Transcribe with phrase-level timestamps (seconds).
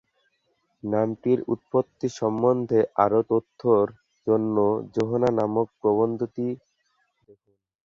[0.83, 3.87] নামটির উৎপত্তি সম্বন্ধে আরও তথ্যের
[4.27, 4.55] জন্য
[4.95, 6.47] যোহানা নামক প্রবন্ধটি
[7.27, 7.55] দেখুন।